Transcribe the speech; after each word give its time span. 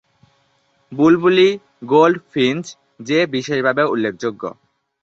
বুলবুলি, 0.91 1.49
gold 1.83 2.17
Finch, 2.31 2.65
jay 2.99 3.19
বিশেষভাবে 3.33 3.83
উল্লেখযোগ্য। 3.83 4.43